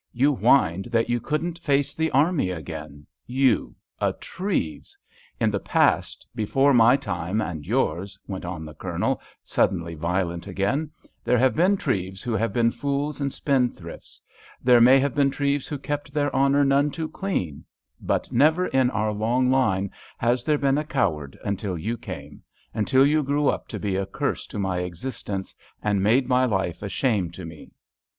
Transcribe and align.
You 0.13 0.33
whined 0.33 0.85
that 0.85 1.09
you 1.11 1.19
couldn't 1.19 1.59
face 1.59 1.93
the 1.93 2.09
army 2.09 2.49
again—you, 2.49 3.75
a 3.99 4.13
Treves! 4.13 4.97
In 5.39 5.51
the 5.51 5.59
past, 5.59 6.25
before 6.33 6.73
my 6.73 6.97
time 6.97 7.39
and 7.39 7.67
yours," 7.67 8.17
went 8.25 8.43
on 8.43 8.65
the 8.65 8.73
Colonel, 8.73 9.21
suddenly 9.43 9.93
violent 9.93 10.47
again, 10.47 10.89
"there 11.23 11.37
have 11.37 11.55
been 11.55 11.77
Treves 11.77 12.23
who 12.23 12.33
have 12.33 12.51
been 12.51 12.71
fools 12.71 13.21
and 13.21 13.31
spendthrifts; 13.31 14.19
there 14.63 14.81
may 14.81 14.97
have 14.97 15.13
been 15.13 15.29
Treves 15.29 15.67
who 15.67 15.77
kept 15.77 16.15
their 16.15 16.33
honour 16.35 16.65
none 16.65 16.89
too 16.89 17.07
clean—but 17.07 18.31
never 18.31 18.65
in 18.69 18.89
our 18.89 19.11
long 19.13 19.51
line 19.51 19.91
has 20.17 20.43
there 20.43 20.57
been 20.57 20.79
a 20.79 20.83
coward 20.83 21.37
until 21.45 21.77
you 21.77 21.95
came, 21.95 22.41
until 22.73 23.05
you 23.05 23.21
grew 23.21 23.49
up 23.49 23.67
to 23.67 23.77
be 23.77 23.97
a 23.97 24.07
curse 24.07 24.47
to 24.47 24.57
my 24.57 24.79
existence, 24.79 25.53
and 25.83 26.01
made 26.01 26.27
my 26.27 26.43
life 26.45 26.81
a 26.81 26.89
shame 26.89 27.29
to 27.29 27.45
me!" 27.45 27.69